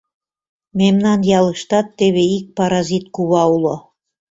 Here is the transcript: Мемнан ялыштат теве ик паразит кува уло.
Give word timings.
Мемнан 0.79 1.19
ялыштат 1.39 1.87
теве 1.97 2.23
ик 2.37 2.45
паразит 2.57 3.05
кува 3.15 3.43
уло. 3.55 3.75